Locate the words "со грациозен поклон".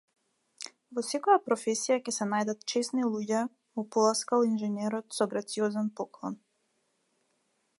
5.19-6.41